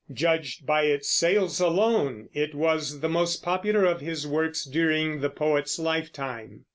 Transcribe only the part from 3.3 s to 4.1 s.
popular of